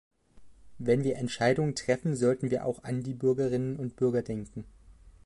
Wenn 0.79 1.03
wir 1.03 1.17
Entscheidungen 1.17 1.75
treffen, 1.75 2.15
sollten 2.15 2.49
wir 2.49 2.65
auch 2.65 2.83
an 2.83 3.03
die 3.03 3.13
Bürgerinnen 3.13 3.77
und 3.77 3.97
Bürger 3.97 4.23
denken. 4.23 4.65